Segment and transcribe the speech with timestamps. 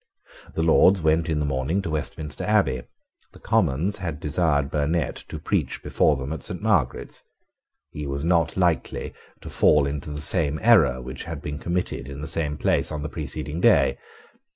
[0.55, 2.81] The Lords went in the morning to Westminster Abbey.
[3.33, 7.21] The Commons had desired Burnet to preach before them at Saint Margaret's.
[7.91, 12.19] He was not likely to fall into the same error which had been committed in
[12.19, 13.99] the same place on the preceding day.